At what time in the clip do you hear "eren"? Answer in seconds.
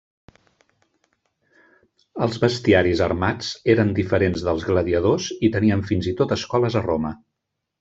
3.75-3.93